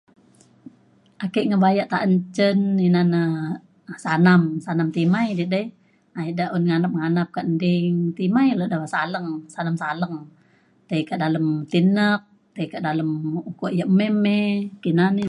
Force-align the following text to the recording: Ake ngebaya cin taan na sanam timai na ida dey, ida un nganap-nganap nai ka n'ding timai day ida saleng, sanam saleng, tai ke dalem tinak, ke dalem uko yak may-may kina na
Ake 1.25 1.39
ngebaya 1.45 1.83
cin 2.35 2.59
taan 2.91 3.07
na 3.13 3.21
sanam 4.67 4.87
timai 4.95 5.25
na 5.29 5.31
ida 5.37 5.45
dey, 5.53 5.65
ida 6.29 6.45
un 6.55 6.63
nganap-nganap 6.67 7.27
nai 7.29 7.33
ka 7.35 7.41
n'ding 7.51 7.95
timai 8.17 8.47
day 8.59 8.67
ida 8.69 8.77
saleng, 8.95 9.29
sanam 9.53 9.75
saleng, 9.81 10.15
tai 10.89 11.01
ke 11.09 11.15
dalem 11.23 11.47
tinak, 11.71 12.21
ke 12.71 12.77
dalem 12.87 13.09
uko 13.49 13.65
yak 13.79 13.89
may-may 13.97 14.45
kina 14.83 15.05
na 15.15 15.19